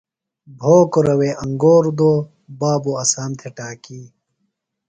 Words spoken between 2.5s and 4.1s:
بابوۡ اسام تھےۡ ٹاکی